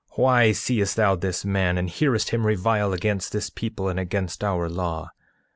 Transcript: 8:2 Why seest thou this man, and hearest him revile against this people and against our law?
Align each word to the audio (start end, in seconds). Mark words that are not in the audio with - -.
8:2 0.13 0.17
Why 0.17 0.51
seest 0.51 0.95
thou 0.95 1.15
this 1.15 1.45
man, 1.45 1.77
and 1.77 1.87
hearest 1.87 2.31
him 2.31 2.47
revile 2.47 2.91
against 2.91 3.31
this 3.31 3.51
people 3.51 3.87
and 3.87 3.99
against 3.99 4.43
our 4.43 4.67
law? 4.67 5.11